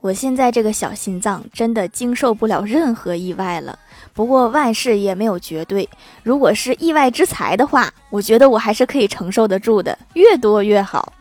[0.00, 3.78] 我现在这个小心脏真的经受不了任何意外了。
[4.14, 5.88] 不过万事也没有绝对
[6.22, 11.12] 如果是意外之财的话我觉得我还是可以承受得住的越多越好。